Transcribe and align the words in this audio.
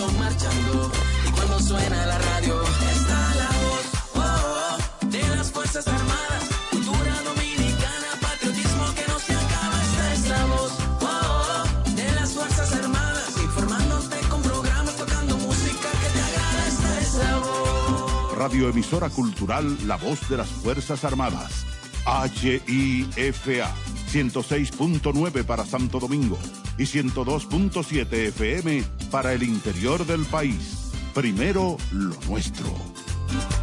corazón 0.00 0.18
marchando. 0.18 0.90
Y 1.26 1.30
cuando 1.32 1.60
suena 1.60 2.06
la 2.06 2.18
radio, 2.18 2.62
está 2.62 3.34
la 3.34 3.48
voz 3.64 3.86
oh, 4.14 4.20
oh, 4.22 5.06
de 5.06 5.36
las 5.36 5.50
Fuerzas 5.50 5.86
Armadas. 5.86 6.44
Cultura 6.70 7.22
dominicana, 7.22 8.08
patriotismo 8.20 8.94
que 8.94 9.04
no 9.08 9.18
se 9.18 9.32
acaba. 9.34 9.82
Esta 9.82 10.12
es 10.12 10.28
la 10.28 10.44
voz 10.46 10.72
oh, 11.00 11.06
oh, 11.06 11.90
de 11.90 12.12
las 12.14 12.32
Fuerzas 12.32 12.72
Armadas. 12.72 13.36
Informándote 13.42 14.16
con 14.28 14.42
programas, 14.42 14.96
tocando 14.96 15.36
música 15.38 15.88
que 15.90 16.08
te 16.08 16.22
agrada. 16.22 16.68
Esta 16.68 17.00
es 17.00 17.14
la 17.14 17.38
voz. 17.38 18.38
Radioemisora 18.38 19.10
Cultural 19.10 19.86
La 19.86 19.96
Voz 19.96 20.28
de 20.28 20.36
las 20.36 20.48
Fuerzas 20.48 21.04
Armadas. 21.04 21.66
HIFA 22.06 23.74
106.9 24.10 25.44
para 25.44 25.64
Santo 25.64 26.00
Domingo 26.00 26.36
y 26.76 26.82
102.7 26.82 28.12
FM 28.28 28.82
para 29.10 29.32
el 29.32 29.44
interior 29.44 30.04
del 30.04 30.24
país. 30.24 30.90
Primero 31.14 31.76
lo 31.92 32.16
nuestro. 32.28 32.66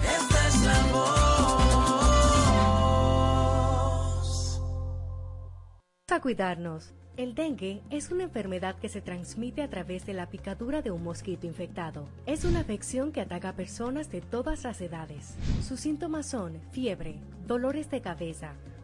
Esta 0.01 0.47
es 0.47 0.61
la 0.63 0.87
voz. 0.93 1.27
A 6.09 6.21
cuidarnos. 6.21 6.93
El 7.17 7.33
dengue 7.33 7.81
es 7.89 8.11
una 8.11 8.23
enfermedad 8.23 8.77
que 8.79 8.89
se 8.89 9.01
transmite 9.01 9.63
a 9.63 9.69
través 9.69 10.05
de 10.05 10.13
la 10.13 10.29
picadura 10.29 10.81
de 10.83 10.91
un 10.91 11.03
mosquito 11.03 11.47
infectado. 11.47 12.07
Es 12.27 12.45
una 12.45 12.59
afección 12.59 13.11
que 13.11 13.21
ataca 13.21 13.49
a 13.49 13.55
personas 13.55 14.11
de 14.11 14.21
todas 14.21 14.63
las 14.63 14.79
edades. 14.81 15.33
Sus 15.67 15.79
síntomas 15.79 16.27
son 16.27 16.61
fiebre, 16.71 17.19
dolores 17.47 17.89
de 17.89 18.01
cabeza, 18.01 18.53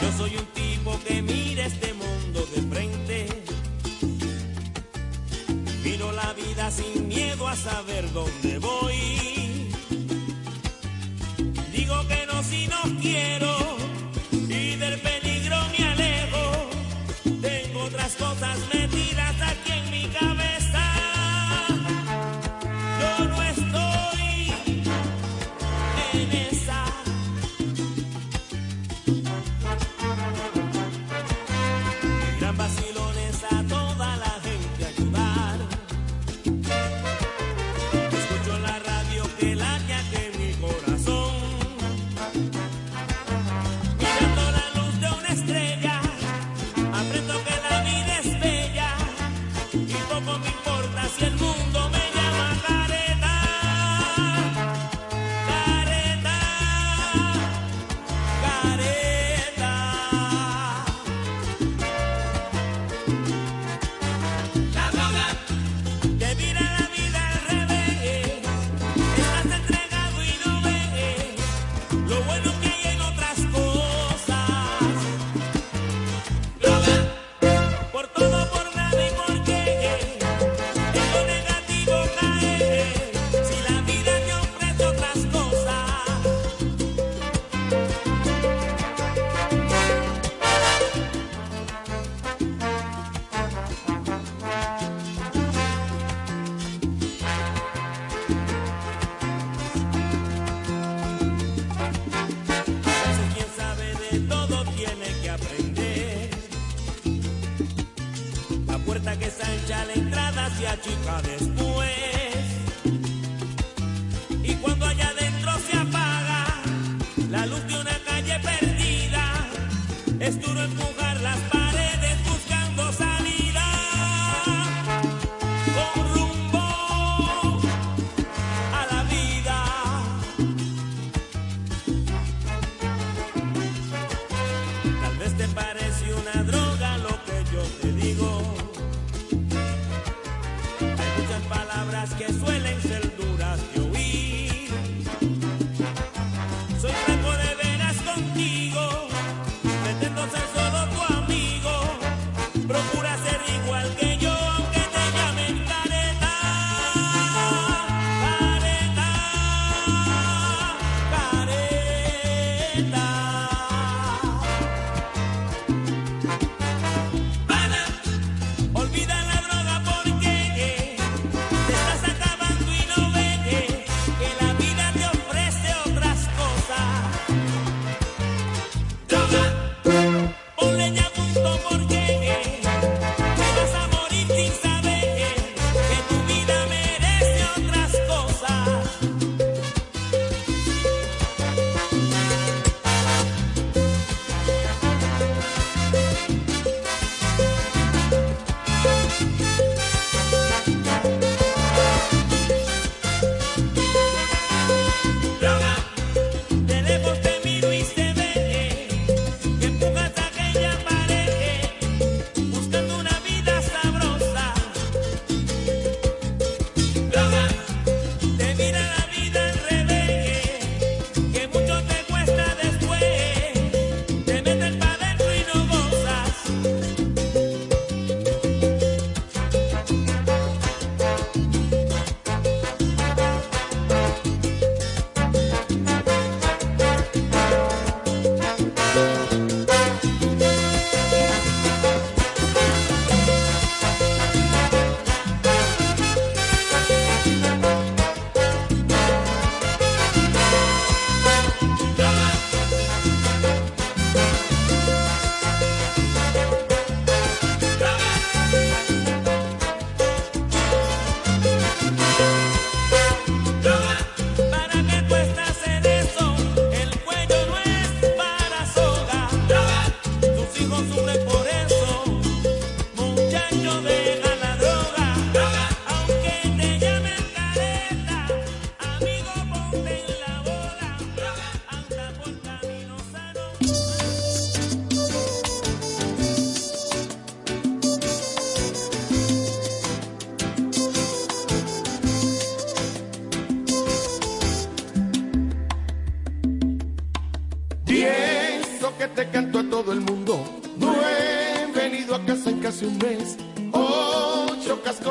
Yo 0.00 0.12
soy 0.12 0.36
un 0.36 0.46
tipo 0.46 0.98
que 1.06 1.22
mira 1.22 1.66
este 1.66 1.92
mundo 1.92 2.46
de 2.54 2.62
frente. 2.62 3.26
Miro 5.82 6.12
la 6.12 6.32
vida 6.34 6.70
sin 6.70 7.08
miedo 7.08 7.48
a 7.48 7.56
saber 7.56 8.12
dónde 8.12 8.57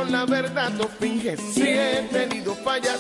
la 0.10 0.26
verdad, 0.26 0.72
no 0.72 0.88
finges. 0.88 1.40
Si 1.54 1.64
he 1.64 2.08
tenido 2.12 2.56
fallas, 2.56 3.00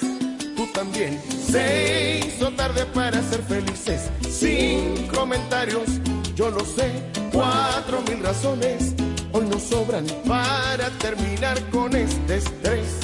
tú 0.55 0.67
también. 0.73 1.21
Se 1.29 2.21
hizo 2.25 2.51
tarde 2.51 2.85
para 2.93 3.21
ser 3.23 3.41
felices. 3.43 4.09
Sin 4.29 5.07
comentarios, 5.07 5.87
yo 6.35 6.49
lo 6.49 6.61
sé. 6.61 6.91
Cuatro 7.31 8.01
mil 8.07 8.23
razones 8.23 8.93
hoy 9.31 9.45
nos 9.45 9.63
sobran 9.63 10.05
para 10.27 10.89
terminar 10.99 11.61
con 11.69 11.95
este 11.95 12.37
estrés. 12.37 12.99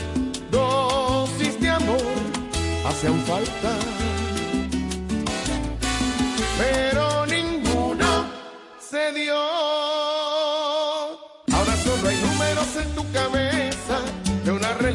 Dosis 0.51 1.59
de 1.59 1.69
amor 1.69 2.01
hacen 2.85 3.19
falta 3.21 3.77
pero 6.57 7.25
ninguno 7.25 8.25
se 8.79 9.11
dio. 9.13 9.35
Ahora 11.51 11.75
solo 11.83 12.09
hay 12.09 12.17
números 12.17 12.75
en 12.75 12.95
tu 12.95 13.11
cabeza 13.11 13.42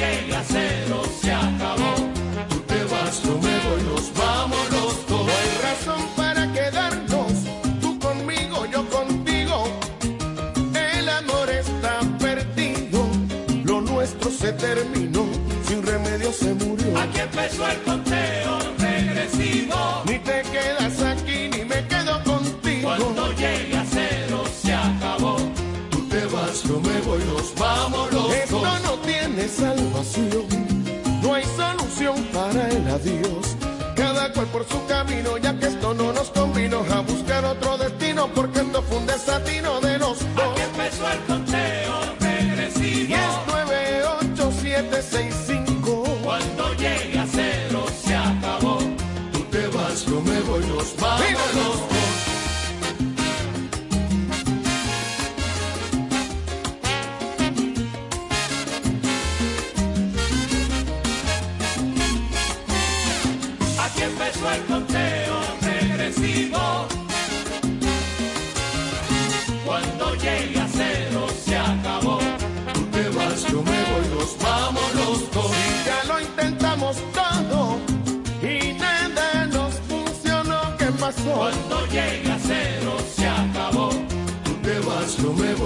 Llegue 0.00 0.34
a 0.34 0.42
cero 0.44 1.02
se 1.20 1.32
acabó. 1.32 1.94
Tú 2.48 2.58
te 2.70 2.84
vas, 2.84 3.22
yo 3.22 3.34
me 3.46 3.54
voy, 3.66 3.82
nos 3.90 4.06
vamos 4.14 4.62
los 4.76 5.06
dos. 5.08 5.26
No 5.26 5.32
hay 5.40 5.52
razón 5.68 6.02
para 6.16 6.42
quedarnos, 6.52 7.32
tú 7.82 7.98
conmigo, 7.98 8.66
yo 8.74 8.88
contigo. 8.88 9.56
El 10.96 11.08
amor 11.08 11.50
está 11.50 12.00
perdido, 12.18 13.00
lo 13.64 13.80
nuestro 13.80 14.30
se 14.30 14.52
terminó, 14.52 15.24
sin 15.66 15.82
remedio 15.82 16.32
se 16.32 16.54
murió. 16.54 16.98
Aquí 16.98 17.20
empezó 17.20 17.68
el 17.68 17.82
conteo 17.82 18.49
Por 34.46 34.66
su 34.66 34.86
camino, 34.86 35.36
ya 35.36 35.56
que 35.58 35.66
esto 35.66 35.92
no 35.92 36.14
nos 36.14 36.30
convino 36.30 36.82
a 36.90 37.00
buscar 37.02 37.44
otro 37.44 37.76
destino, 37.76 38.26
porque 38.34 38.60
esto 38.60 38.82
fue 38.82 38.96
un 38.96 39.06
desatino 39.06 39.69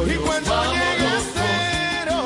Y 0.06 0.16
cuando 0.16 0.72
llega 0.72 1.14
los 1.14 1.24
dos. 1.24 1.32
cero, 1.34 2.18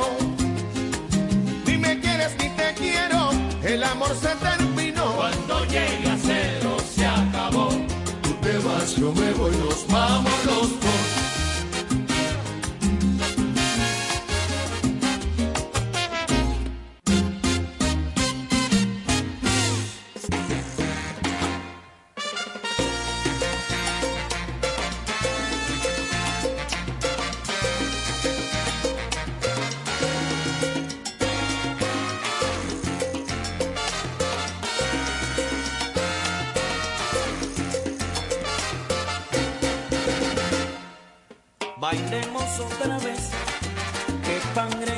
ni 1.66 1.78
me 1.78 2.00
quieres 2.00 2.32
ni 2.40 2.48
te 2.50 2.74
quiero, 2.74 3.30
el 3.62 3.84
amor 3.84 4.14
se 4.20 4.34
terminó. 4.36 5.12
Cuando 5.16 5.64
llegue 5.66 6.10
a 6.10 6.16
cero 6.22 6.76
se 6.94 7.06
acabó. 7.06 7.68
Tú 8.22 8.30
te 8.42 8.58
vas, 8.58 8.96
yo 8.96 9.12
me 9.12 9.32
voy, 9.32 9.56
nos 9.56 9.77
Bailemos 41.90 42.60
otra 42.60 42.98
vez, 42.98 43.30
que 44.22 44.54
sangre 44.54 44.97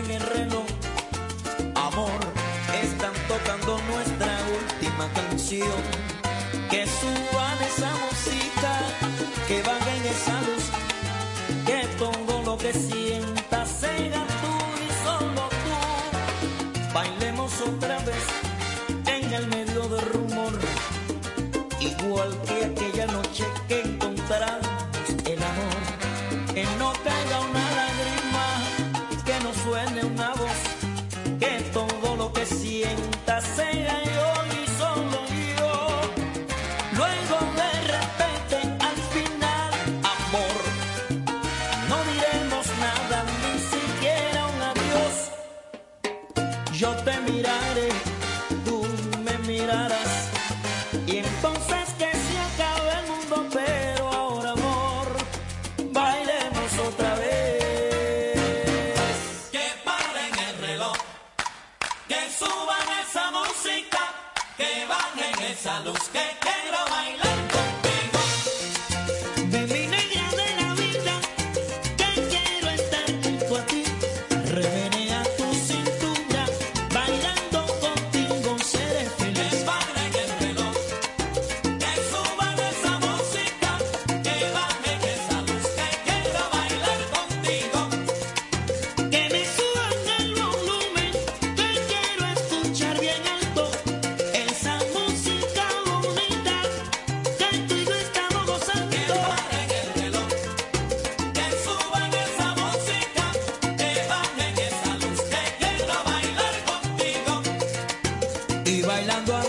bailando 108.90 109.39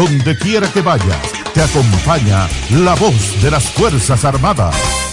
Donde 0.00 0.34
quiera 0.34 0.66
que 0.72 0.80
vayas, 0.80 1.30
te 1.52 1.60
acompaña 1.60 2.48
la 2.70 2.94
voz 2.94 3.42
de 3.42 3.50
las 3.50 3.68
Fuerzas 3.68 4.24
Armadas. 4.24 5.09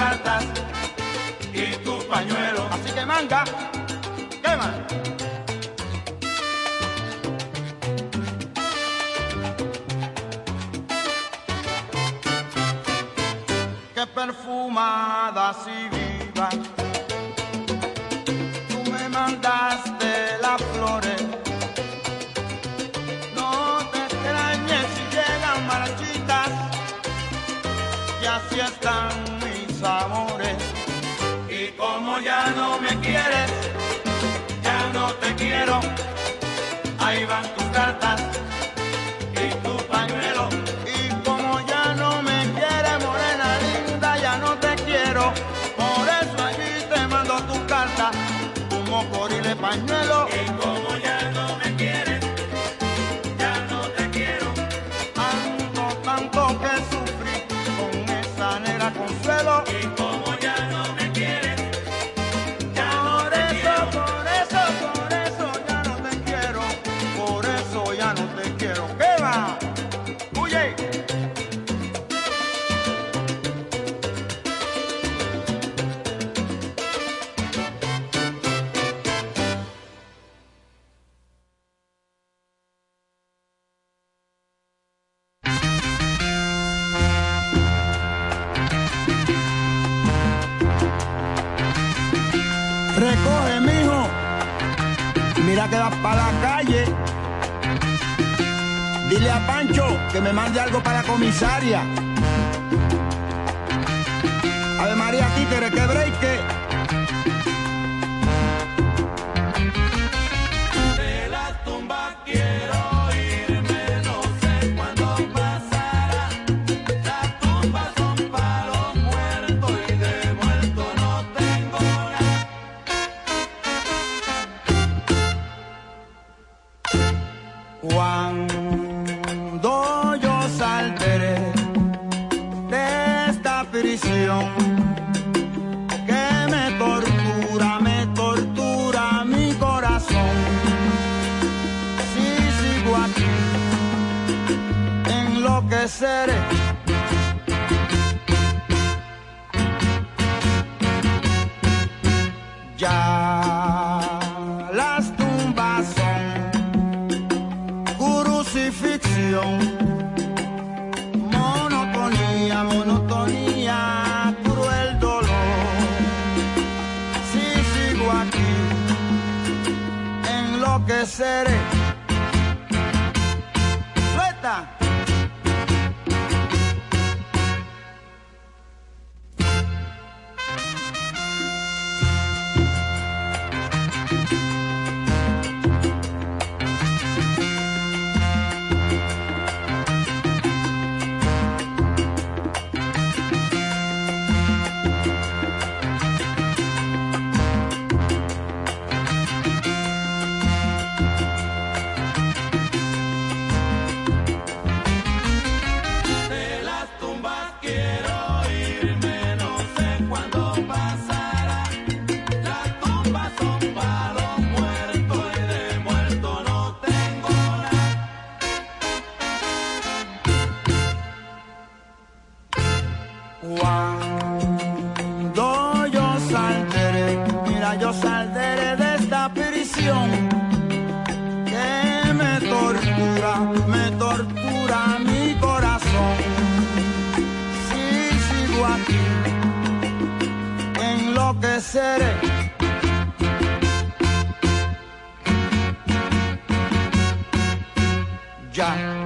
cartas 0.00 0.44
y 1.52 1.76
tu 1.84 1.98
pañuelo. 2.08 2.62
Así 2.72 2.90
que 2.94 3.04
manga, 3.04 3.44
quema. 4.42 4.70
Que 13.94 14.06
perfumada 14.06 15.52
si 15.62 15.76
viva. 15.94 16.79
ahí 37.10 37.24
van 37.24 37.42
tus 37.54 37.72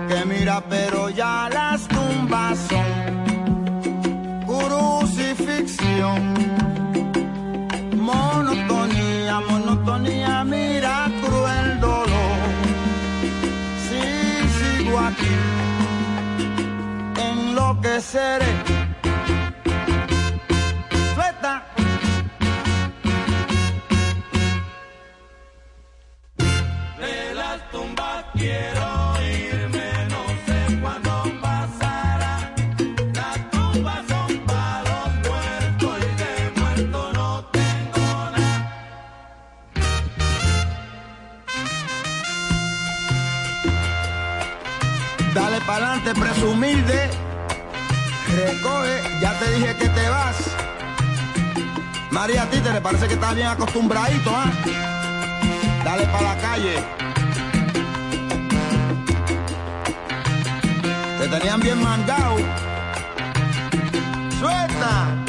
que 0.09 0.25
mira 0.27 0.61
pero 0.69 1.09
ya 1.11 1.49
las 1.49 1.87
tumbas 1.87 2.59
son 2.69 2.91
crucifixión. 4.47 6.21
Monotonía, 7.97 9.41
monotonía, 9.49 10.45
mira 10.45 11.09
cruel 11.23 11.81
dolor. 11.81 12.39
Si 13.85 14.03
sigo 14.59 14.99
aquí, 14.99 15.37
enloqueceré 17.31 18.64
humilde. 46.45 47.11
Recoge, 48.29 49.03
ya 49.21 49.39
te 49.39 49.51
dije 49.53 49.77
que 49.77 49.89
te 49.89 50.09
vas. 50.09 50.37
María, 52.11 52.43
a 52.43 52.51
ti 52.51 52.61
te 52.61 52.73
le 52.73 52.81
parece 52.81 53.09
que 53.09 53.15
estás 53.15 53.35
bien 53.35 53.49
acostumbradito, 53.49 54.31
¿ah? 54.35 54.51
Dale 55.85 56.05
para 56.07 56.35
la 56.35 56.41
calle. 56.41 56.77
Te 61.19 61.29
tenían 61.29 61.61
bien 61.61 61.83
mandado. 61.83 62.37
Suelta. 64.39 65.24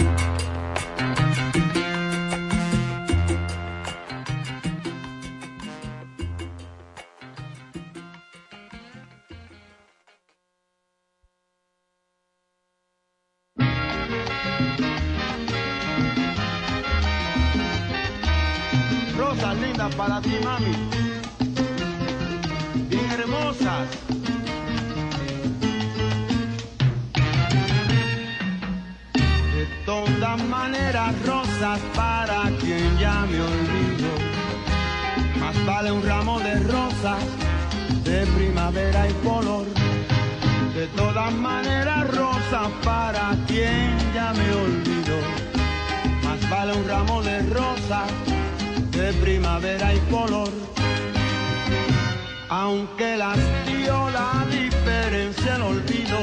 La 53.26 54.46
diferencia 54.52 55.56
el 55.56 55.62
olvido, 55.64 56.20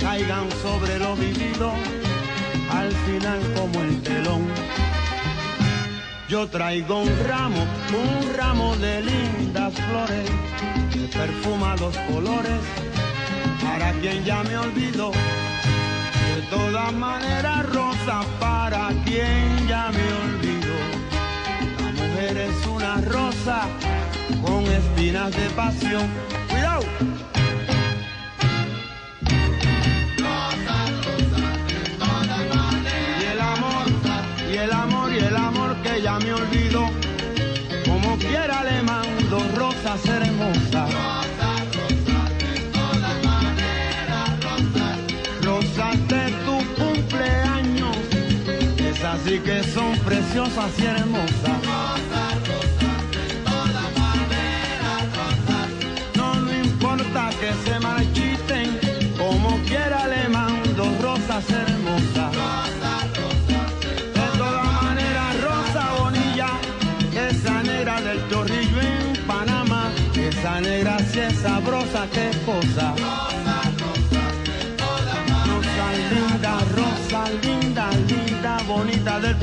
caigan 0.00 0.50
sobre 0.60 0.98
lo 0.98 1.14
vivido, 1.14 1.72
al 2.72 2.90
final 3.06 3.40
como 3.54 3.80
el 3.82 4.02
telón. 4.02 4.48
Yo 6.28 6.48
traigo 6.48 7.02
un 7.02 7.12
ramo, 7.28 7.64
un 7.94 8.36
ramo 8.36 8.74
de 8.78 9.02
lindas 9.02 9.74
flores, 9.74 10.28
que 10.92 11.06
perfuma 11.16 11.76
los 11.76 11.96
colores, 12.10 12.60
para 13.62 13.92
quien 14.00 14.24
ya 14.24 14.42
me 14.42 14.58
olvidó. 14.58 15.12
De 15.12 16.42
todas 16.50 16.92
maneras, 16.94 17.64
rosa 17.66 18.22
para 18.40 18.88
quien 19.04 19.68
ya 19.68 19.92
me 19.92 20.12
olvidó. 20.24 20.51
La 22.42 22.48
mujer 22.48 22.60
es 22.60 22.66
una 22.66 22.96
rosa 23.02 23.68
con 24.44 24.64
espinas 24.66 25.30
de 25.30 25.48
pasión. 25.50 26.08
Cuidado. 26.50 26.82
Y 33.20 33.24
el 33.24 33.40
amor, 33.40 33.86
y 34.50 34.56
el 34.56 34.72
amor, 34.72 35.12
y 35.12 35.18
el 35.18 35.36
amor 35.36 35.76
que 35.82 36.02
ya 36.02 36.18
me 36.18 36.32
olvidó. 36.32 36.90
Como 37.86 38.16
quiera 38.18 38.64
le 38.64 38.82
mando 38.82 39.38
rosas 39.56 40.04
hermosas. 40.06 40.90
Rosas 45.42 46.08
de 46.08 46.32
tu 46.44 46.82
cumpleaños, 46.82 47.96
esas 48.78 49.20
sí 49.24 49.38
que 49.38 49.62
son 49.62 49.96
preciosas 49.98 50.70
y 50.78 50.84
hermosas. 50.86 51.61
Sabrosa, 72.02 72.08
qué 72.10 72.30
cosa. 72.44 72.94
Rosa 75.46 75.92
linda, 76.10 76.58
rosa 76.74 77.24
linda, 77.42 77.90
linda, 78.08 78.58
bonita 78.66 79.20
del 79.20 79.36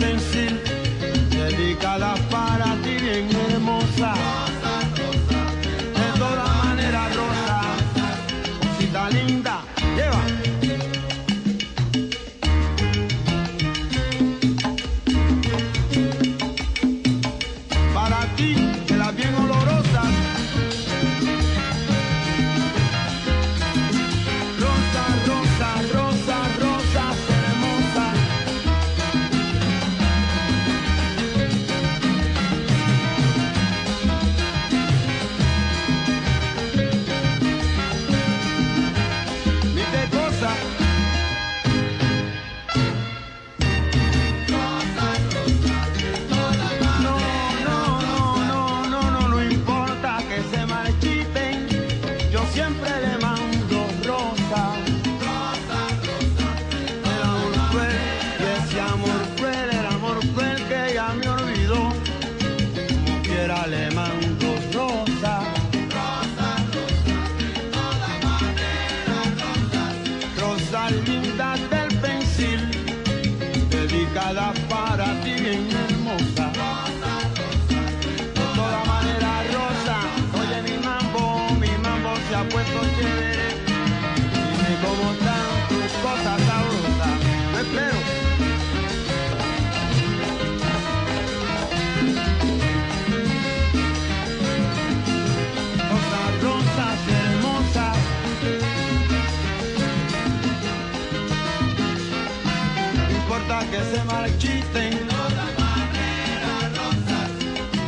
que 103.71 103.77
se 103.77 104.03
marchiten. 104.03 104.99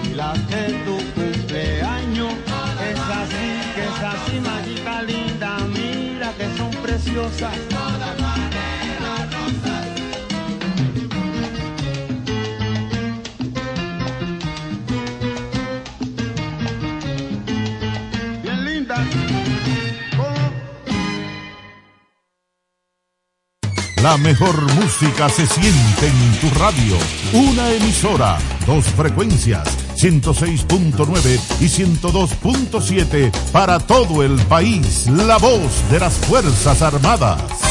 Y 0.03 0.13
las 0.13 0.49
de 0.49 0.63
tu 0.85 0.97
cumpleaños, 1.15 2.33
es 2.89 2.99
así, 2.99 3.47
que 3.75 3.83
es 3.83 4.03
así, 4.13 4.39
mágica 4.39 5.01
linda, 5.03 5.57
mira 5.73 6.33
que 6.37 6.47
son 6.57 6.71
preciosas. 6.83 7.57
Bien 7.69 8.50
La 24.01 24.17
mejor 24.17 24.59
música 24.73 25.29
se 25.29 25.45
siente 25.45 26.07
en 26.07 26.39
tu 26.39 26.49
radio. 26.59 26.97
Una 27.33 27.71
emisora, 27.71 28.39
dos 28.65 28.85
frecuencias, 28.85 29.67
106.9 29.95 31.39
y 31.59 31.65
102.7 31.65 33.31
para 33.51 33.79
todo 33.79 34.23
el 34.23 34.39
país. 34.47 35.05
La 35.07 35.37
voz 35.37 35.87
de 35.91 35.99
las 35.99 36.15
Fuerzas 36.15 36.81
Armadas. 36.81 37.70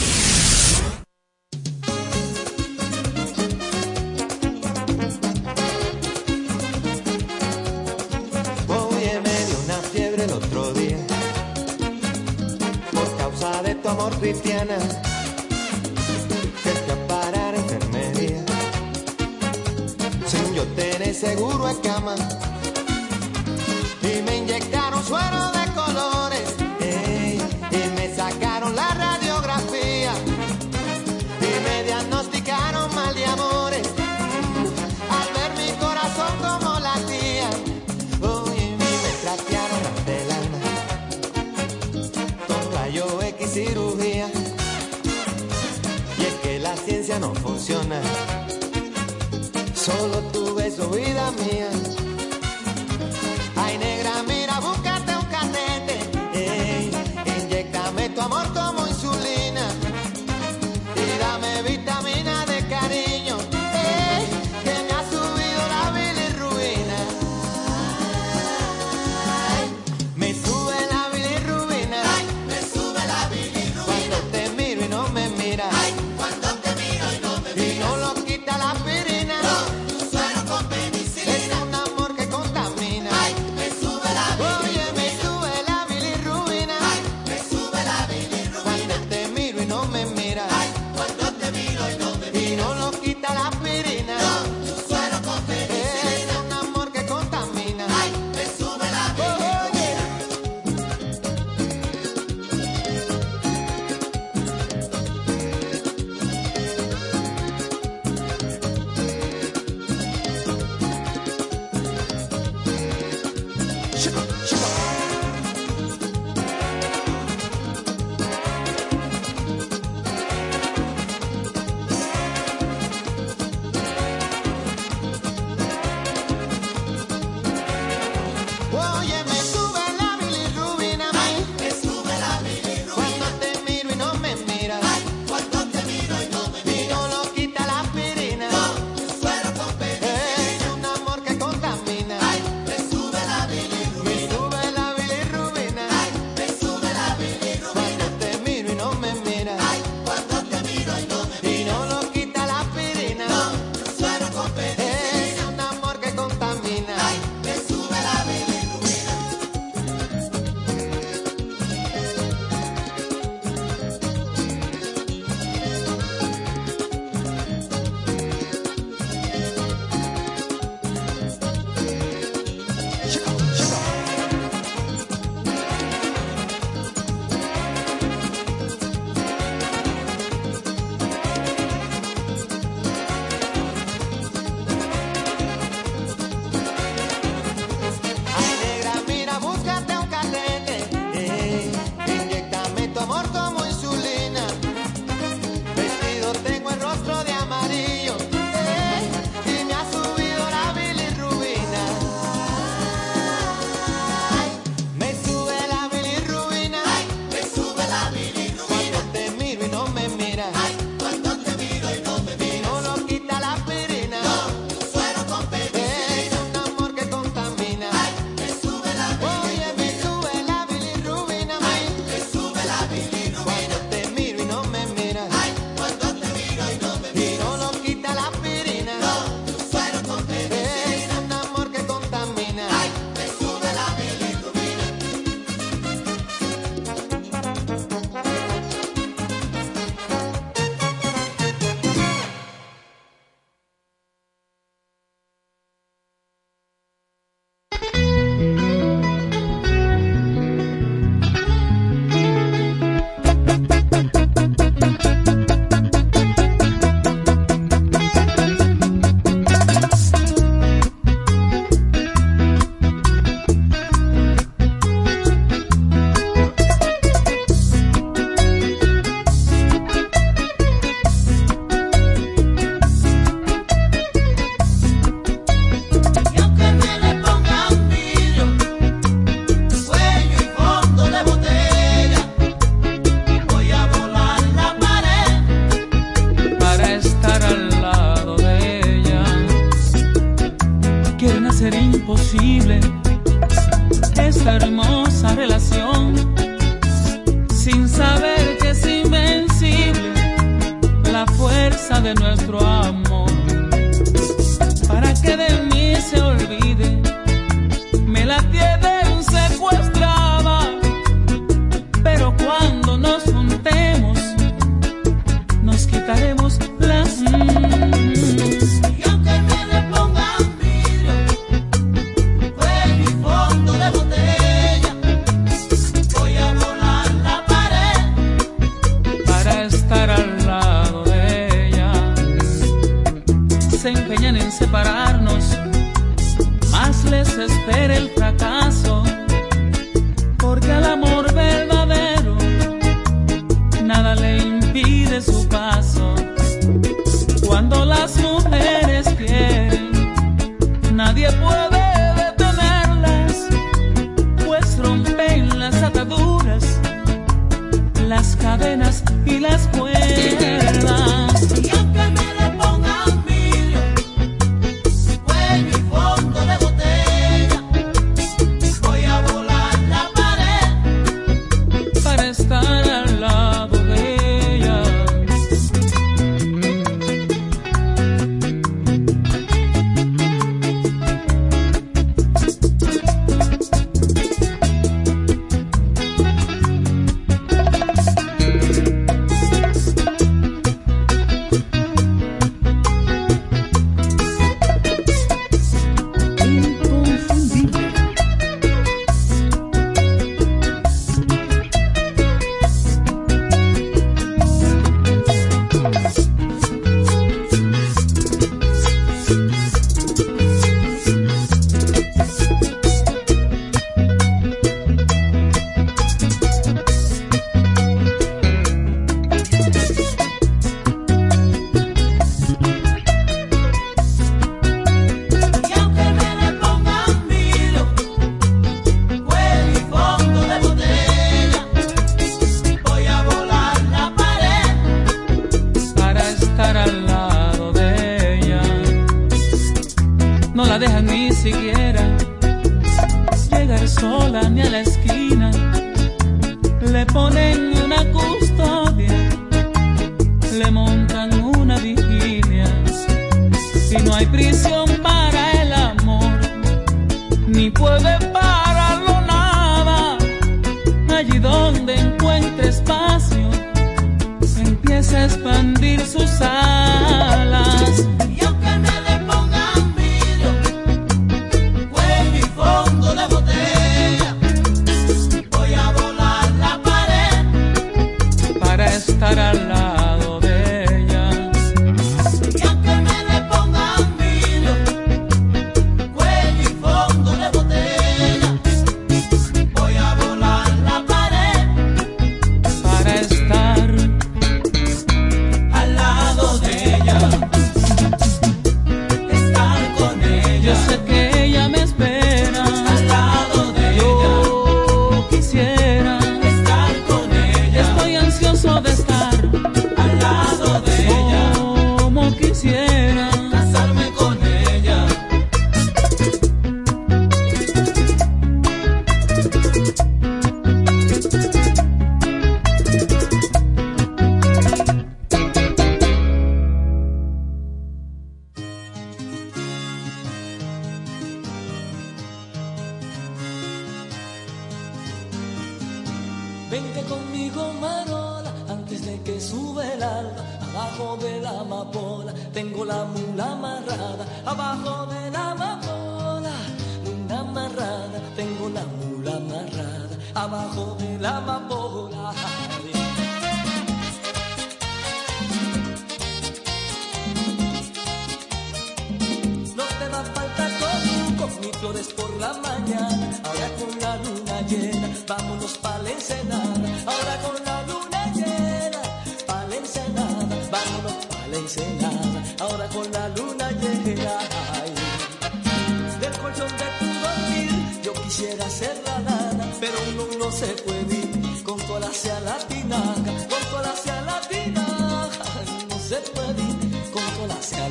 Espana. 465.21 465.70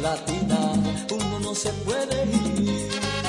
latina, 0.00 0.72
uno 1.10 1.40
no 1.40 1.54
se 1.54 1.70
puede 1.84 2.24
ir. 2.24 3.19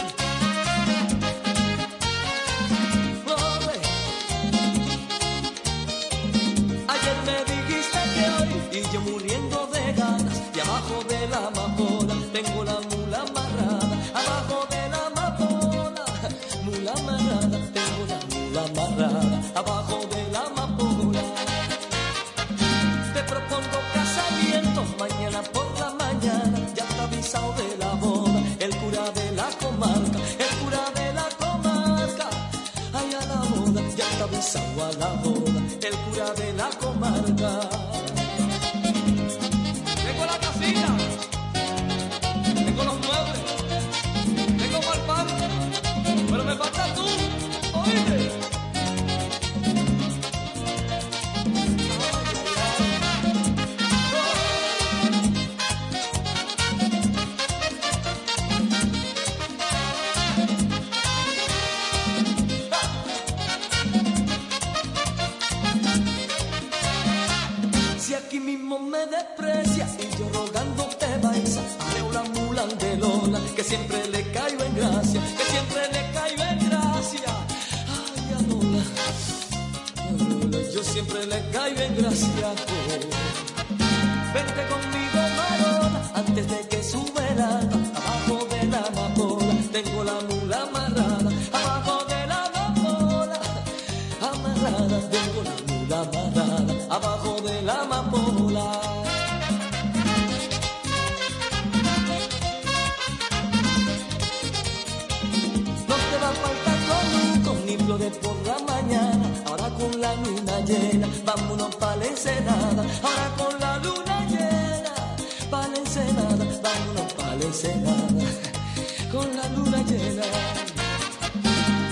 con 119.12 119.36
la 119.36 119.48
luna 119.50 119.78
llena 119.84 120.24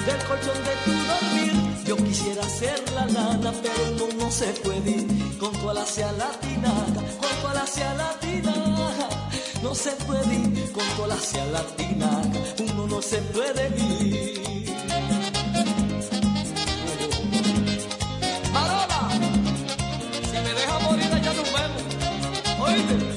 del 0.06 0.24
colchón 0.28 0.58
de 0.66 0.74
tu 0.84 0.92
dormir. 1.10 1.86
Yo 1.86 1.96
quisiera 1.98 2.44
ser 2.44 2.82
la 2.96 3.06
lana, 3.06 3.54
pero 3.62 3.84
no, 4.00 4.24
no 4.24 4.32
se 4.32 4.48
puede. 4.64 4.90
ir 4.90 5.38
Con 5.38 5.52
tu 5.54 5.70
alacia 5.70 6.12
latinada, 6.14 7.02
con 7.22 7.42
tu 7.42 7.48
alacia 7.48 7.94
latinada, 7.94 9.10
no 9.62 9.76
se 9.76 9.92
puede. 10.08 10.36
ir 10.36 10.72
Con 10.72 10.86
tu 10.96 11.04
alacia 11.04 11.46
latinada, 11.46 12.32
uno 12.74 12.88
no 12.88 13.02
se 13.02 13.18
puede 13.18 13.68
ir. 13.78 14.40
Oíste. 22.60 23.09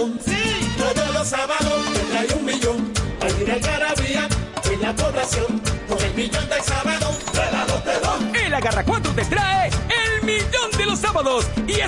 Todos 0.00 1.12
los 1.12 1.28
sábados 1.28 1.84
te 1.92 2.00
trae 2.10 2.38
un 2.38 2.44
millón. 2.46 2.92
Al 3.20 3.42
ir 3.42 3.50
al 3.50 3.60
Garabía, 3.60 4.28
en 4.72 4.80
la 4.80 4.94
población, 4.94 5.60
con 5.86 6.00
el 6.00 6.14
millón 6.14 6.48
del 6.48 6.62
sábado, 6.62 7.10
te 7.32 7.52
la 7.52 7.66
dos, 7.66 7.84
te 7.84 8.00
dos. 8.00 8.44
El 8.46 8.54
agarra 8.54 8.82
cuatro 8.82 9.12
te 9.12 9.26
trae 9.26 9.39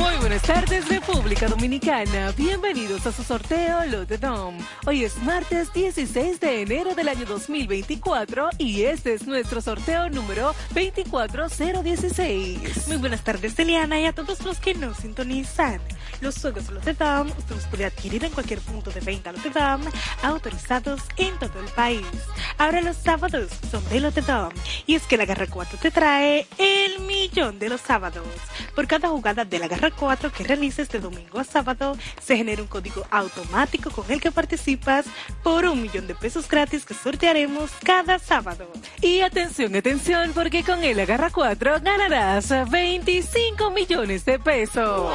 Muy 0.00 0.16
buenas 0.16 0.40
tardes, 0.40 0.88
República 0.88 1.46
Dominicana. 1.46 2.32
Bienvenidos 2.34 3.06
a 3.06 3.12
su 3.12 3.22
sorteo 3.22 3.84
Lotedom. 3.84 4.56
Hoy 4.86 5.04
es 5.04 5.18
martes 5.18 5.70
16 5.74 6.40
de 6.40 6.62
enero 6.62 6.94
del 6.94 7.10
año 7.10 7.26
2024 7.26 8.48
y 8.56 8.84
este 8.84 9.12
es 9.12 9.26
nuestro 9.26 9.60
sorteo 9.60 10.08
número 10.08 10.54
24016. 10.72 12.88
Muy 12.88 12.96
buenas 12.96 13.22
tardes, 13.22 13.58
Eliana, 13.58 14.00
y 14.00 14.06
a 14.06 14.14
todos 14.14 14.42
los 14.42 14.58
que 14.58 14.72
nos 14.72 14.96
sintonizan. 14.96 15.82
Los 16.22 16.40
juegos 16.40 16.70
Lotedom 16.70 17.28
usted 17.28 17.56
los 17.56 17.66
puede 17.66 17.84
adquirir 17.84 18.24
en 18.24 18.32
cualquier 18.32 18.60
punto 18.60 18.90
de 18.90 19.00
venta 19.00 19.32
Lotedom 19.32 19.82
autorizados 20.22 21.02
en 21.18 21.38
todo 21.38 21.60
el 21.60 21.68
país. 21.72 22.06
Ahora 22.56 22.80
los 22.80 22.96
sábados 22.96 23.50
son 23.70 23.86
de 23.90 24.00
Lotedom 24.00 24.54
y 24.86 24.94
es 24.94 25.02
que 25.02 25.18
la 25.18 25.26
Garra 25.26 25.46
4 25.46 25.78
te 25.78 25.90
trae 25.90 26.46
el 26.56 27.00
millón 27.00 27.58
de 27.58 27.68
los 27.68 27.82
sábados. 27.82 28.24
Por 28.74 28.86
cada 28.86 29.10
jugada 29.10 29.44
de 29.44 29.58
la 29.58 29.68
Garra 29.68 29.89
4 29.90 30.32
que 30.32 30.44
realices 30.44 30.88
de 30.88 31.00
domingo 31.00 31.38
a 31.38 31.44
sábado, 31.44 31.96
se 32.22 32.36
genera 32.36 32.62
un 32.62 32.68
código 32.68 33.04
automático 33.10 33.90
con 33.90 34.10
el 34.10 34.20
que 34.20 34.30
participas 34.30 35.06
por 35.42 35.64
un 35.64 35.82
millón 35.82 36.06
de 36.06 36.14
pesos 36.14 36.48
gratis 36.48 36.84
que 36.84 36.94
sortearemos 36.94 37.70
cada 37.84 38.18
sábado. 38.18 38.66
Y 39.00 39.20
atención, 39.20 39.74
atención, 39.74 40.32
porque 40.34 40.62
con 40.62 40.82
el 40.84 41.00
Agarra 41.00 41.30
4 41.30 41.80
ganarás 41.82 42.70
25 42.70 43.70
millones 43.70 44.24
de 44.24 44.38
pesos. 44.38 45.12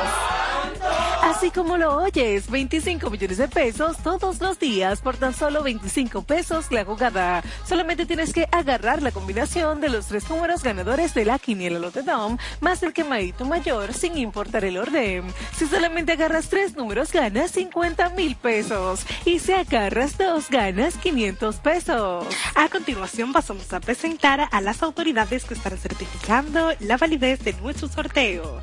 Así 1.21 1.49
como 1.49 1.77
lo 1.77 1.97
oyes, 1.97 2.49
25 2.49 3.09
millones 3.09 3.37
de 3.37 3.47
pesos 3.47 3.97
todos 3.97 4.41
los 4.41 4.59
días 4.59 5.01
por 5.01 5.17
tan 5.17 5.33
solo 5.33 5.63
25 5.63 6.21
pesos 6.21 6.71
la 6.71 6.85
jugada. 6.85 7.43
Solamente 7.67 8.05
tienes 8.05 8.31
que 8.31 8.47
agarrar 8.51 9.01
la 9.01 9.11
combinación 9.11 9.81
de 9.81 9.89
los 9.89 10.05
tres 10.07 10.29
números 10.29 10.61
ganadores 10.61 11.13
de 11.13 11.25
la 11.25 11.39
quiniela 11.39 11.79
Lotedom 11.79 12.37
más 12.59 12.83
el 12.83 12.93
quemadito 12.93 13.45
mayor 13.45 13.93
sin 13.93 14.17
importar 14.17 14.64
el 14.65 14.77
orden. 14.77 15.23
Si 15.55 15.65
solamente 15.67 16.13
agarras 16.13 16.49
tres 16.49 16.75
números 16.75 17.11
ganas 17.11 17.51
50 17.51 18.09
mil 18.09 18.35
pesos 18.35 19.05
y 19.25 19.39
si 19.39 19.53
agarras 19.53 20.17
dos 20.17 20.49
ganas 20.49 20.97
500 20.97 21.55
pesos. 21.57 22.25
A 22.55 22.69
continuación 22.69 23.33
pasamos 23.33 23.71
a 23.73 23.79
presentar 23.79 24.47
a 24.51 24.61
las 24.61 24.83
autoridades 24.83 25.45
que 25.45 25.53
estarán 25.53 25.79
certificando 25.79 26.71
la 26.79 26.97
validez 26.97 27.43
de 27.43 27.53
nuestro 27.53 27.87
sorteo. 27.87 28.61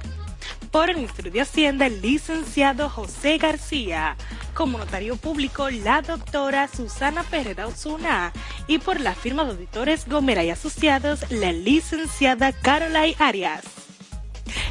Por 0.71 0.89
el 0.89 0.97
Ministerio 0.97 1.31
de 1.31 1.43
Hacienda, 1.43 1.87
el 1.87 2.01
licenciado 2.01 2.89
José 2.89 3.37
García. 3.37 4.17
Como 4.55 4.79
notario 4.79 5.17
público, 5.17 5.69
la 5.69 6.01
doctora 6.01 6.67
Susana 6.67 7.25
Pereda 7.25 7.67
Osuna. 7.67 8.33
Y 8.67 8.79
por 8.79 8.99
la 8.99 9.15
firma 9.15 9.45
de 9.45 9.51
auditores 9.51 10.09
Gomera 10.09 10.45
y 10.45 10.51
Asociados, 10.51 11.31
la 11.31 11.53
licenciada 11.53 12.53
Carolai 12.53 13.15
Arias. 13.19 13.65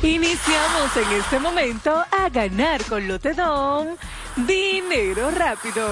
Iniciamos 0.02 0.98
en 0.98 1.20
este 1.20 1.40
momento 1.40 2.04
a 2.12 2.30
ganar 2.30 2.84
con 2.86 3.08
Lotedom. 3.08 3.88
Dinero 4.36 5.30
rápido. 5.32 5.88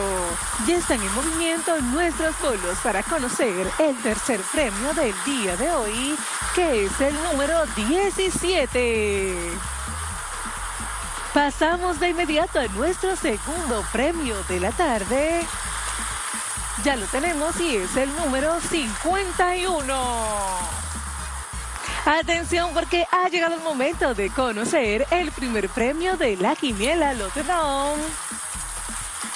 Ya 0.66 0.78
están 0.78 1.02
en 1.02 1.14
movimiento 1.14 1.80
nuestros 1.82 2.40
bolos 2.42 2.78
para 2.82 3.04
conocer 3.04 3.70
el 3.80 3.96
tercer 3.98 4.40
premio 4.52 4.94
del 4.94 5.14
día 5.26 5.58
de 5.58 5.70
hoy, 5.72 6.16
que 6.56 6.86
es 6.86 7.02
el 7.02 7.14
número 7.24 7.66
17. 7.76 9.36
Pasamos 11.34 12.00
de 12.00 12.10
inmediato 12.10 12.60
a 12.60 12.68
nuestro 12.68 13.16
segundo 13.16 13.84
premio 13.92 14.36
de 14.48 14.60
la 14.60 14.72
tarde. 14.72 15.42
Ya 16.84 16.96
lo 16.96 17.06
tenemos 17.08 17.60
y 17.60 17.76
es 17.76 17.96
el 17.98 18.16
número 18.16 18.60
51. 18.62 20.89
Atención 22.12 22.72
porque 22.74 23.06
ha 23.12 23.30
llegado 23.30 23.54
el 23.54 23.62
momento 23.62 24.16
de 24.16 24.32
conocer 24.32 25.06
el 25.12 25.32
primer 25.32 25.70
premio 25.70 26.18
de 26.18 26.38
la 26.38 26.56
quiniela 26.56 27.14
Lotedom, 27.14 28.00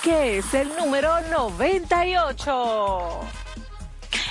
que 0.02 0.40
es 0.40 0.54
el 0.56 0.76
número 0.76 1.22
98. 1.30 3.20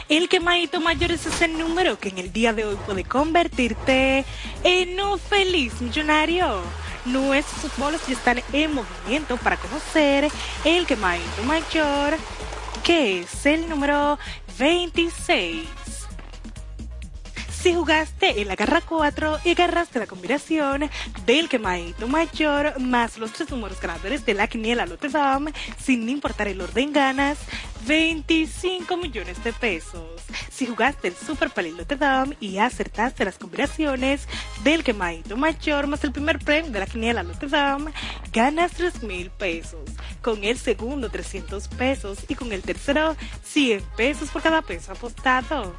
El 0.09 0.29
quemadito 0.29 0.81
mayor 0.81 1.13
es 1.13 1.25
ese 1.25 1.47
número 1.47 2.01
que 2.01 2.09
en 2.09 2.19
el 2.19 2.33
día 2.33 2.53
de 2.53 2.65
hoy 2.65 2.75
puede 2.85 3.05
convertirte 3.05 4.25
en 4.65 5.01
un 5.01 5.21
feliz 5.21 5.81
millonario. 5.81 6.63
Nuestros 7.05 7.71
bolos 7.79 8.05
ya 8.09 8.15
están 8.15 8.43
en 8.53 8.75
movimiento 8.75 9.37
para 9.37 9.57
conocer 9.57 10.27
el 10.65 10.85
quemadito 10.85 11.45
mayor, 11.45 12.19
que 12.83 13.21
es 13.21 13.47
el 13.47 13.69
número 13.69 14.19
26. 14.59 15.82
Si 17.63 17.73
jugaste 17.73 18.41
en 18.41 18.49
la 18.49 18.57
garra 18.57 18.81
4 18.81 19.39
y 19.45 19.51
agarraste 19.53 20.01
la 20.01 20.09
combinación 20.09 20.91
del 21.25 21.49
quemadito 21.49 22.09
mayor 22.09 22.81
más 22.81 23.19
los 23.19 23.33
tres 23.33 23.51
números 23.53 23.81
ganadores 23.81 24.27
de 24.27 24.35
la 24.35 24.49
quiniela 24.49 24.85
Lotedom, 24.85 25.47
sin 25.79 26.09
importar 26.09 26.49
el 26.49 26.61
orden 26.61 26.93
ganas, 26.93 27.39
25 27.87 28.97
millones 28.97 29.45
de 29.45 29.53
pesos. 29.53 30.23
Si 30.51 30.67
jugaste 30.67 31.07
el 31.07 31.15
Super 31.15 31.51
Palillo 31.51 31.77
Lotedom 31.77 32.33
y 32.41 32.59
acertaste 32.59 33.25
las 33.25 33.39
combinaciones 33.39 34.27
del 34.65 34.83
quemadito 34.83 35.37
mayor 35.37 35.87
más 35.87 36.03
el 36.03 36.11
primer 36.11 36.41
premio 36.41 36.73
de 36.73 36.81
la 36.81 36.87
quiniela 36.87 37.23
Lotedom, 37.23 37.93
ganas 38.33 38.73
3 38.73 39.05
mil 39.05 39.31
pesos. 39.31 39.89
Con 40.21 40.43
el 40.43 40.59
segundo 40.59 41.11
300 41.11 41.69
pesos 41.69 42.25
y 42.27 42.35
con 42.35 42.53
el 42.53 42.63
tercero 42.63 43.15
100 43.45 43.85
pesos 43.97 44.31
por 44.31 44.43
cada 44.43 44.63
peso 44.63 44.91
apostado. 44.91 45.77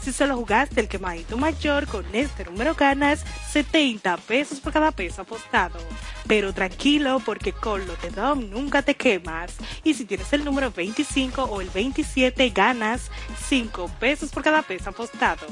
Si 0.00 0.12
solo 0.12 0.36
jugaste 0.36 0.80
el 0.80 0.88
quemadito 0.88 1.36
mayor, 1.36 1.86
con 1.86 2.04
este 2.12 2.44
número 2.44 2.74
ganas 2.74 3.24
70 3.50 4.16
pesos 4.18 4.60
por 4.60 4.72
cada 4.72 4.90
peso 4.90 5.22
apostado. 5.22 5.78
Pero 6.26 6.52
tranquilo, 6.52 7.20
porque 7.24 7.52
con 7.52 7.86
Lotedom 7.86 8.50
nunca 8.50 8.82
te 8.82 8.94
quemas. 8.94 9.56
Y 9.84 9.94
si 9.94 10.04
tienes 10.04 10.32
el 10.32 10.44
número 10.44 10.70
25 10.70 11.44
o 11.44 11.60
el 11.60 11.70
27, 11.70 12.50
ganas 12.50 13.10
5 13.48 13.90
pesos 13.98 14.30
por 14.30 14.42
cada 14.42 14.62
peso 14.62 14.90
apostado. 14.90 15.46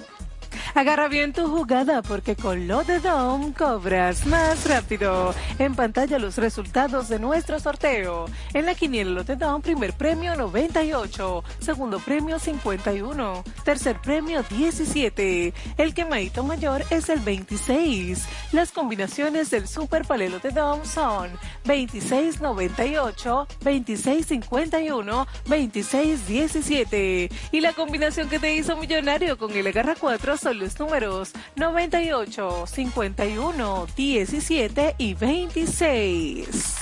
Agarra 0.77 1.09
bien 1.09 1.33
tu 1.33 1.49
jugada 1.49 2.03
porque 2.03 2.37
con 2.37 2.69
Lotedom 2.69 3.55
cobras 3.55 4.27
más 4.27 4.69
rápido. 4.69 5.35
En 5.59 5.75
pantalla 5.75 6.19
los 6.19 6.37
resultados 6.37 7.09
de 7.09 7.19
nuestro 7.19 7.59
sorteo. 7.59 8.27
En 8.53 8.67
la 8.67 8.75
quiniela 8.75 9.11
Lotedom, 9.13 9.63
primer 9.63 9.95
premio 9.95 10.37
98, 10.37 11.45
segundo 11.61 11.99
premio 11.99 12.39
51, 12.39 13.43
tercer 13.65 14.03
premio 14.03 14.43
17. 14.43 15.55
El 15.79 15.95
quemadito 15.95 16.45
mayor 16.45 16.85
es 16.91 17.09
el 17.09 17.21
26. 17.21 18.27
Las 18.53 18.71
combinaciones 18.71 19.49
del 19.51 19.69
Super 19.69 20.05
Palé 20.05 20.29
Lotedom 20.29 20.85
son 20.85 21.31
2698, 21.65 23.49
2651, 23.65 25.27
2617. 25.47 27.31
Y 27.53 27.61
la 27.63 27.73
combinación 27.73 28.29
que 28.29 28.39
te 28.39 28.55
hizo 28.55 28.77
millonario 28.77 29.39
con 29.39 29.53
el 29.53 29.67
Agarra 29.69 29.95
4 29.99 30.37
son 30.37 30.66
números 30.79 31.33
98, 31.57 32.67
51, 32.67 33.87
17 33.97 34.95
y 34.99 35.15
26. 35.15 36.77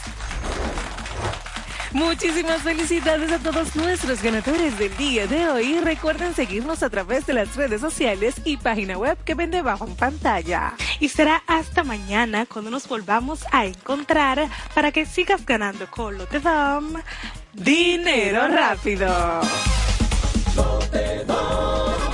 Muchísimas 1.95 2.63
felicidades 2.63 3.31
a 3.31 3.39
todos 3.39 3.77
nuestros 3.77 4.21
ganadores 4.21 4.77
del 4.79 4.97
día 4.97 5.29
de 5.29 5.49
hoy. 5.49 5.79
Recuerden 5.79 6.35
seguirnos 6.35 6.83
a 6.83 6.91
través 6.91 7.25
de 7.25 7.35
las 7.35 7.55
redes 7.55 7.81
sociales 7.81 8.35
y 8.45 8.57
página 8.57 8.99
web 8.99 9.17
que 9.25 9.37
ven 9.37 9.53
debajo 9.53 9.87
en 9.87 9.95
pantalla. 9.95 10.75
Y 10.99 11.09
será 11.09 11.45
hasta 11.47 11.85
mañana 11.85 12.47
cuando 12.47 12.73
nos 12.73 12.89
volvamos 12.89 13.45
a 13.53 13.67
encontrar 13.67 14.49
para 14.75 14.91
que 14.91 15.07
sigas 15.07 15.47
ganando 15.47 15.89
con 15.89 16.19
Lotedom 16.19 16.95
Dinero 17.53 18.49
rápido. 18.49 19.09
Lotedom. 20.57 22.14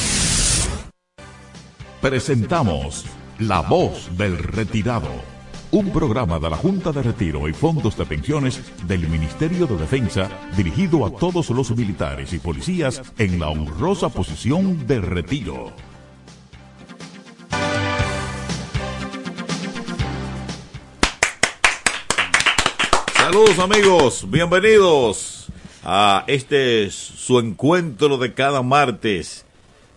Presentamos 2.01 3.05
La 3.37 3.61
Voz 3.61 4.17
del 4.17 4.35
Retirado, 4.39 5.11
un 5.69 5.91
programa 5.91 6.39
de 6.39 6.49
la 6.49 6.57
Junta 6.57 6.91
de 6.91 7.03
Retiro 7.03 7.47
y 7.47 7.53
Fondos 7.53 7.95
de 7.95 8.07
Pensiones 8.07 8.59
del 8.87 9.07
Ministerio 9.07 9.67
de 9.67 9.77
Defensa 9.77 10.27
dirigido 10.57 11.05
a 11.05 11.11
todos 11.11 11.51
los 11.51 11.69
militares 11.77 12.33
y 12.33 12.39
policías 12.39 13.03
en 13.19 13.39
la 13.39 13.49
honrosa 13.49 14.09
posición 14.09 14.87
de 14.87 14.99
retiro. 14.99 15.73
Saludos 23.13 23.59
amigos, 23.59 24.25
bienvenidos 24.27 25.51
a 25.83 26.23
este 26.25 26.89
su 26.89 27.37
encuentro 27.37 28.17
de 28.17 28.33
cada 28.33 28.63
martes 28.63 29.45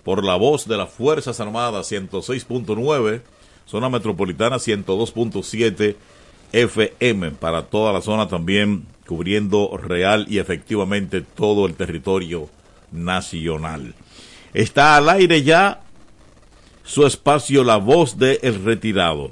por 0.04 0.22
la 0.22 0.36
voz 0.36 0.68
de 0.68 0.76
las 0.76 0.90
Fuerzas 0.90 1.40
Armadas 1.40 1.90
106.9, 1.90 3.22
zona 3.66 3.88
metropolitana 3.88 4.56
102.7 4.56 5.96
FM 6.52 7.32
para 7.32 7.62
toda 7.62 7.92
la 7.92 8.00
zona 8.00 8.28
también 8.28 8.86
cubriendo 9.06 9.76
real 9.76 10.26
y 10.28 10.38
efectivamente 10.38 11.20
todo 11.22 11.66
el 11.66 11.74
territorio 11.74 12.48
nacional. 12.92 13.94
Está 14.52 14.96
al 14.96 15.08
aire 15.08 15.42
ya 15.42 15.80
su 16.84 17.06
espacio 17.06 17.64
La 17.64 17.76
Voz 17.76 18.18
de 18.18 18.38
El 18.42 18.62
Retirado, 18.62 19.30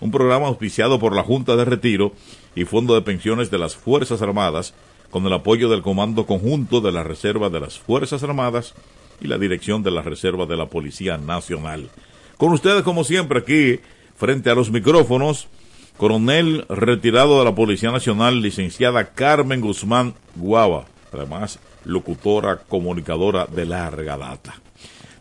un 0.00 0.10
programa 0.10 0.46
auspiciado 0.46 0.98
por 0.98 1.14
la 1.14 1.22
Junta 1.24 1.56
de 1.56 1.64
Retiro 1.64 2.12
y 2.54 2.64
Fondo 2.64 2.94
de 2.94 3.02
Pensiones 3.02 3.50
de 3.50 3.58
las 3.58 3.74
Fuerzas 3.74 4.22
Armadas, 4.22 4.74
con 5.10 5.26
el 5.26 5.32
apoyo 5.32 5.68
del 5.68 5.82
Comando 5.82 6.26
Conjunto 6.26 6.80
de 6.80 6.92
la 6.92 7.02
Reserva 7.02 7.50
de 7.50 7.60
las 7.60 7.78
Fuerzas 7.78 8.22
Armadas 8.22 8.74
y 9.20 9.26
la 9.26 9.38
Dirección 9.38 9.82
de 9.82 9.90
la 9.90 10.02
Reserva 10.02 10.46
de 10.46 10.56
la 10.56 10.66
Policía 10.66 11.18
Nacional. 11.18 11.88
Con 12.36 12.52
ustedes, 12.52 12.82
como 12.82 13.04
siempre, 13.04 13.40
aquí, 13.40 13.80
frente 14.16 14.50
a 14.50 14.54
los 14.54 14.70
micrófonos, 14.70 15.48
coronel 15.96 16.64
retirado 16.68 17.38
de 17.38 17.44
la 17.44 17.54
Policía 17.54 17.90
Nacional, 17.90 18.40
licenciada 18.40 19.12
Carmen 19.12 19.60
Guzmán 19.60 20.14
Guava, 20.36 20.86
además 21.12 21.58
locutora, 21.84 22.56
comunicadora 22.56 23.46
de 23.46 23.66
larga 23.66 24.16
data. 24.16 24.54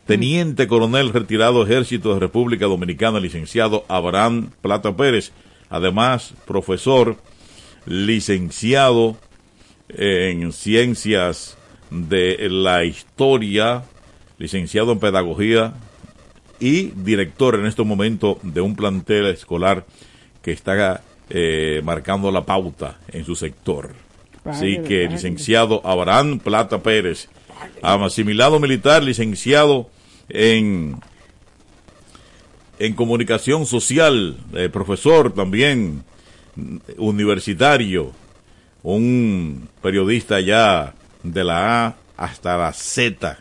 Teniente 0.06 0.68
coronel 0.68 1.14
retirado 1.14 1.64
Ejército 1.64 2.14
de 2.14 2.20
República 2.20 2.66
Dominicana, 2.66 3.20
licenciado 3.20 3.86
Abraham 3.88 4.50
Plata 4.62 4.96
Pérez, 4.96 5.32
además 5.70 6.34
profesor, 6.48 7.18
licenciado 7.86 9.18
en 9.90 10.52
ciencias 10.52 11.59
de 11.90 12.48
la 12.50 12.84
historia, 12.84 13.84
licenciado 14.38 14.92
en 14.92 15.00
pedagogía 15.00 15.74
y 16.60 16.92
director 16.96 17.56
en 17.56 17.66
este 17.66 17.84
momento 17.84 18.40
de 18.44 18.62
un 18.62 18.76
plantel 18.76 19.28
escolar 19.28 19.86
que 20.42 20.52
está 20.52 21.02
eh, 21.30 21.82
marcando 21.84 22.32
la 22.32 22.46
pauta 22.46 23.00
en 23.10 23.26
su 23.26 23.36
sector. 23.36 23.94
Así 24.46 24.80
que 24.80 25.08
licenciado 25.08 25.82
Abraham 25.86 26.40
Plata 26.40 26.82
Pérez, 26.82 27.28
asimilado 27.82 28.60
militar, 28.60 29.04
licenciado 29.04 29.90
en 30.30 31.00
en 32.80 32.94
comunicación 32.94 33.66
social, 33.66 34.38
eh, 34.54 34.70
profesor 34.70 35.34
también 35.34 36.04
universitario, 36.98 38.14
un 38.84 39.68
periodista 39.82 40.40
ya 40.40 40.96
de 41.24 41.44
la 41.44 41.88
A 41.88 41.96
hasta 42.18 42.58
la 42.58 42.74
Z, 42.74 43.38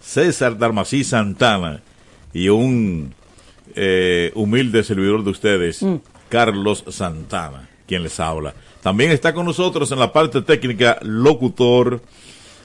César 0.00 0.58
Darmasí 0.58 1.04
Santana 1.04 1.82
y 2.32 2.48
un 2.48 3.14
eh, 3.74 4.32
humilde 4.34 4.84
servidor 4.84 5.24
de 5.24 5.30
ustedes, 5.30 5.84
Carlos 6.28 6.84
Santana, 6.88 7.68
quien 7.86 8.02
les 8.02 8.18
habla. 8.20 8.54
También 8.82 9.10
está 9.10 9.34
con 9.34 9.46
nosotros 9.46 9.92
en 9.92 9.98
la 9.98 10.12
parte 10.12 10.42
técnica, 10.42 10.98
locutor, 11.02 12.02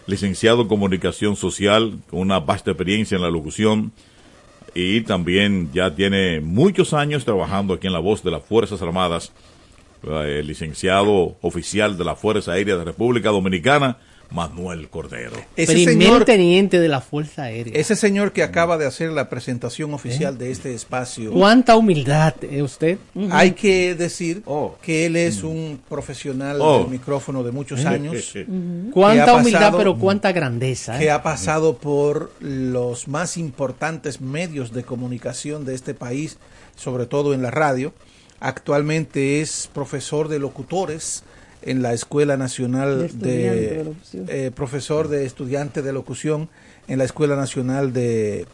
licenciado 0.07 0.61
en 0.61 0.67
comunicación 0.67 1.35
social, 1.35 1.99
con 2.09 2.19
una 2.19 2.39
vasta 2.39 2.71
experiencia 2.71 3.15
en 3.15 3.21
la 3.21 3.29
locución 3.29 3.91
y 4.73 5.01
también 5.01 5.71
ya 5.73 5.95
tiene 5.95 6.39
muchos 6.39 6.93
años 6.93 7.25
trabajando 7.25 7.73
aquí 7.73 7.87
en 7.87 7.93
la 7.93 7.99
voz 7.99 8.23
de 8.23 8.29
las 8.29 8.43
Fuerzas 8.43 8.79
Armadas, 8.81 9.31
eh, 10.03 10.43
licenciado 10.45 11.35
oficial 11.41 11.97
de 11.97 12.05
la 12.05 12.15
Fuerza 12.15 12.51
Aérea 12.51 12.77
de 12.77 12.83
República 12.83 13.29
Dominicana, 13.29 13.97
Manuel 14.30 14.89
Cordero. 14.89 15.32
Ese 15.55 15.73
Primer 15.73 15.93
señor, 15.93 16.25
teniente 16.25 16.80
de 16.80 16.88
la 16.88 17.01
Fuerza 17.01 17.43
Aérea. 17.43 17.73
ese 17.80 17.95
señor 17.95 18.34
que 18.34 18.43
acaba 18.43 18.78
de 18.78 18.86
hacer 18.86 19.11
la 19.11 19.30
presentación 19.30 19.93
oficial 19.93 20.38
de 20.38 20.51
este 20.51 20.73
espacio. 20.73 21.32
¿Cuánta 21.32 21.75
humildad 21.78 22.34
eh, 22.41 22.61
usted? 22.61 22.97
Hay 23.32 23.51
que 23.51 23.95
decir 23.95 24.43
que 24.82 25.05
él 25.05 25.15
es 25.15 25.43
un 25.43 25.80
profesional 25.89 26.57
Oh. 26.61 26.80
del 26.80 26.88
micrófono 26.89 27.43
de 27.43 27.51
muchos 27.51 27.86
años. 27.86 28.13
Ujú. 28.36 28.45
que 28.88 28.91
Cuánta 28.91 29.36
humildad, 29.36 29.73
pero 29.78 29.97
cuánta 29.97 30.32
grandeza. 30.32 30.97
que 30.99 31.05
¿eh? 31.05 31.11
ha 31.11 31.23
pasado 31.23 31.78
por 31.78 32.32
los 32.39 33.07
más 33.07 33.38
importantes 33.38 34.19
medios 34.21 34.73
de 34.73 34.84
comunicación 34.84 35.65
de 35.65 35.73
este 35.75 35.93
país, 35.93 36.38
sobre 36.75 37.05
todo 37.05 37.34
en 37.34 37.41
la 37.41 37.51
radio. 37.51 37.93
Actualmente 38.39 39.41
es 39.41 39.69
profesor 39.73 40.28
de 40.28 40.39
locutores 40.39 41.23
en 41.61 41.81
la 41.81 41.93
Escuela 41.93 42.37
Nacional 42.37 43.09
De 43.13 43.93
de, 44.13 44.45
eh, 44.47 44.51
profesor 44.53 45.07
de 45.07 45.25
estudiante 45.25 45.81
de 45.81 45.93
locución 45.93 46.49
en 46.87 46.97
la 46.99 47.03
Escuela 47.03 47.35
Nacional 47.35 47.93
de, 47.93 48.45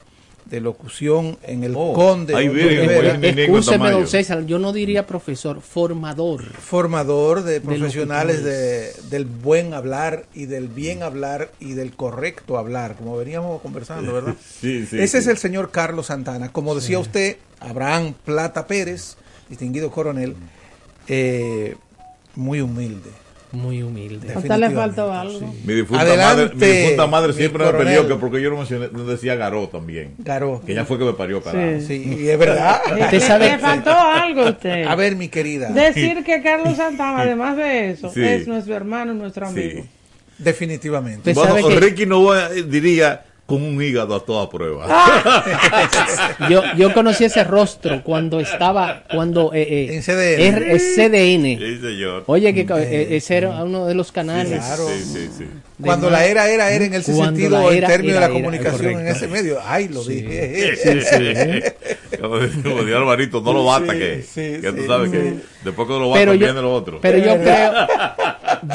de 0.46 0.60
Locución 0.60 1.38
en 1.44 1.64
el 1.64 1.74
Conde. 1.74 2.36
ahí. 2.36 2.48
Escúcheme, 3.22 3.92
don 3.92 4.08
César, 4.08 4.46
yo 4.46 4.60
no 4.60 4.74
diría 4.74 5.08
profesor, 5.08 5.62
formador. 5.62 6.44
formador 6.44 7.44
de 7.44 7.62
profesionales 7.62 8.44
de, 8.44 8.92
del 9.10 9.26
buen 9.26 9.74
hablar 9.74 10.26
y 10.34 10.46
del 10.46 10.68
bien 10.68 11.04
hablar 11.04 11.52
y 11.60 11.74
del 11.74 11.96
correcto 11.96 12.58
hablar, 12.58 12.96
como 12.96 13.18
veníamos 13.18 13.62
conversando, 13.62 14.14
¿verdad? 14.14 14.36
Sí, 14.62 14.86
sí, 14.86 15.00
Ese 15.00 15.18
es 15.20 15.28
el 15.28 15.38
señor 15.38 15.72
Carlos 15.72 16.08
Santana. 16.08 16.52
Como 16.52 16.76
decía 16.76 17.00
usted, 17.00 17.38
Abraham 17.60 18.14
Plata 18.26 18.68
Pérez, 18.68 19.18
distinguido 19.50 19.92
coronel, 19.92 20.36
eh, 21.08 21.76
muy 22.36 22.62
humilde. 22.62 23.10
Muy 23.52 23.84
humilde. 23.84 24.34
A 24.34 24.40
usted 24.40 24.56
le 24.58 24.72
faltó 24.72 25.14
algo. 25.14 25.54
Mi 25.64 25.74
difunta 25.76 26.02
Adelante, 26.02 26.44
madre, 26.56 26.56
mi 26.56 26.66
difunta 26.82 27.06
madre 27.08 27.28
mi 27.28 27.34
siempre 27.36 27.66
me 27.66 27.72
peleó 27.74 28.08
que 28.08 28.16
porque 28.16 28.42
yo 28.42 28.50
no 28.50 28.58
mencioné, 28.58 28.88
no 28.92 29.06
decía 29.06 29.36
Garó 29.36 29.70
también. 29.70 30.16
Garó. 30.18 30.60
Que 30.66 30.72
ella 30.72 30.86
fue 30.86 30.98
que 30.98 31.06
me 31.06 31.14
parió, 31.14 31.40
carajo. 31.44 31.80
Sí, 31.86 32.18
y 32.20 32.30
es 32.30 32.40
verdad. 32.40 32.82
Le- 33.40 33.60
faltó 33.60 33.92
algo 33.92 34.42
a 34.42 34.50
usted. 34.50 34.88
A 34.88 34.96
ver, 34.96 35.16
mi 35.16 35.28
querida. 35.30 35.70
Decir 35.70 36.24
que 36.24 36.42
Carlos 36.42 36.78
Santana, 36.78 37.22
además 37.22 37.56
de 37.56 37.92
eso, 37.92 38.12
Sí. 38.12 38.24
es 38.24 38.48
nuestro 38.48 38.76
hermano, 38.76 39.14
nuestro 39.14 39.46
amigo. 39.48 39.84
Definitivamente. 40.40 41.34
Bueno, 41.34 41.70
Ricky 41.80 42.08
Nova 42.08 42.50
eh, 42.56 42.64
diría 42.64 43.24
con 43.46 43.62
un 43.62 43.82
hígado 43.84 44.16
a 44.16 44.20
toda 44.26 44.50
prueba. 44.50 44.88
yo, 46.50 46.64
yo 46.78 46.94
conocí 46.94 47.26
ese 47.26 47.44
rostro 47.44 48.02
cuando 48.04 48.40
estaba, 48.40 49.04
cuando 49.14 49.54
eh, 49.54 49.62
eh, 49.62 49.96
En 49.96 50.02
CDN. 50.02 50.64
R- 50.64 50.80
CDN. 50.80 51.58
Sí, 51.60 51.80
señor. 51.82 52.24
Oye, 52.28 52.54
que 52.54 52.62
eh, 52.62 53.16
ese 53.18 53.38
era 53.38 53.64
uno 53.64 53.86
de 53.86 53.96
los 53.96 54.12
canales. 54.12 54.60
Claro. 54.64 54.88
Sí, 54.88 55.04
sí, 55.04 55.30
sí. 55.38 55.46
Cuando 55.86 56.10
más- 56.10 56.20
la 56.20 56.26
era 56.26 56.50
era 56.50 56.72
era 56.72 56.86
en 56.86 56.94
ese 56.94 57.14
Cuando 57.14 57.40
sentido, 57.40 57.72
en 57.72 57.78
era, 57.78 57.88
términos 57.88 58.18
era, 58.18 58.28
de 58.28 58.28
la 58.28 58.34
era, 58.38 58.44
comunicación 58.44 58.86
en 58.88 58.94
correcto. 58.94 59.16
ese 59.18 59.28
medio. 59.28 59.60
Ay, 59.64 59.88
lo 59.90 60.04
dije. 60.04 60.76
Sí, 60.76 61.02
sí. 61.02 62.18
Como 62.20 62.36
como 62.64 62.84
dijo 62.84 62.98
Alvarito, 62.98 63.42
no 63.42 63.54
lo 63.54 63.66
bata 63.66 63.94
Sí, 63.94 64.00
que, 64.00 64.22
sí, 64.24 64.62
que 64.62 64.72
tú 64.72 64.82
sí, 64.82 64.88
sabes 64.88 65.12
sí. 65.12 65.18
que 65.18 65.34
después 65.64 65.88
que 65.88 65.94
lo 65.94 66.10
bata 66.10 66.20
pero 66.20 66.34
yo, 66.34 66.46
viene 66.46 66.62
lo 66.62 66.74
otro. 66.74 67.00
pero 67.02 67.18
yo 67.18 67.38
creo, 67.42 67.72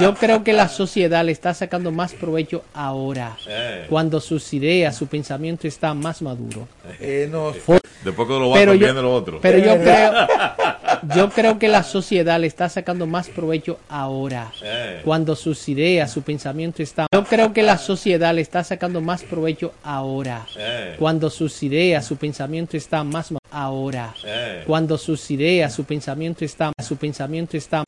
yo 0.00 0.14
creo 0.14 0.44
que 0.44 0.52
la 0.52 0.68
sociedad 0.68 1.24
le 1.24 1.32
está 1.32 1.54
sacando 1.54 1.90
más 1.90 2.12
provecho 2.14 2.64
ahora, 2.74 3.36
Eh. 3.48 3.86
cuando 3.88 4.20
sus 4.20 4.52
ideas, 4.54 4.96
su 4.96 5.06
pensamiento 5.06 5.66
está 5.68 5.94
más 5.94 6.22
maduro. 6.22 6.68
Eh, 7.00 7.28
no, 7.30 7.52
Después 8.04 8.28
que 8.28 8.34
lo 8.34 8.50
bata 8.50 8.60
Pero 8.60 8.74
yo, 8.74 8.86
viene 8.86 9.02
lo 9.02 9.12
otro. 9.12 9.38
pero 9.42 9.58
yo 9.58 9.76
creo, 9.82 10.12
yo 11.14 11.30
creo 11.30 11.58
que 11.58 11.68
la 11.68 11.82
sociedad 11.82 12.38
le 12.40 12.46
está 12.46 12.68
sacando 12.68 13.06
más 13.06 13.28
provecho 13.28 13.78
ahora, 13.88 14.52
Eh. 14.62 15.00
cuando 15.04 15.34
sus 15.36 15.68
ideas, 15.68 16.10
su 16.10 16.22
pensamiento 16.22 16.82
está. 16.82 17.06
Yo 17.12 17.24
creo 17.24 17.52
que 17.52 17.62
la 17.62 17.78
sociedad 17.78 18.34
le 18.34 18.40
está 18.42 18.64
sacando 18.64 19.00
más 19.00 19.22
provecho 19.22 19.72
ahora, 19.82 20.46
Eh. 20.58 20.96
cuando 20.98 21.30
sus 21.30 21.62
ideas, 21.62 22.04
su 22.06 22.16
pensamiento 22.16 22.76
está 22.76 23.04
más 23.04 23.32
ahora, 23.50 24.14
Eh. 24.24 24.62
cuando 24.66 24.98
sus 24.98 25.30
ideas, 25.30 25.74
su 25.74 25.84
pensamiento 25.84 26.44
está, 26.44 26.72
su 26.82 26.96
pensamiento 26.96 27.56
está. 27.56 27.82